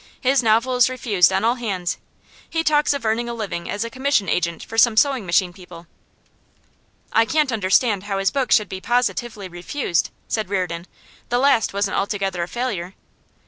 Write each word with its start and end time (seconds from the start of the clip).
'His 0.19 0.41
novel 0.41 0.75
is 0.77 0.89
refused 0.89 1.31
on 1.31 1.43
all 1.43 1.53
hands. 1.53 1.99
He 2.49 2.63
talks 2.63 2.91
of 2.91 3.05
earning 3.05 3.29
a 3.29 3.35
living 3.35 3.69
as 3.69 3.83
a 3.83 3.89
commission 3.91 4.27
agent 4.27 4.65
for 4.65 4.75
some 4.75 4.97
sewing 4.97 5.27
machine 5.27 5.53
people.' 5.53 5.85
'I 7.13 7.25
can't 7.25 7.51
understand 7.51 8.05
how 8.05 8.17
his 8.17 8.31
book 8.31 8.51
should 8.51 8.67
be 8.67 8.81
positively 8.81 9.47
refused,' 9.47 10.09
said 10.27 10.49
Reardon. 10.49 10.87
'The 11.29 11.37
last 11.37 11.71
wasn't 11.71 11.97
altogether 11.97 12.41
a 12.41 12.47
failure. 12.47 12.95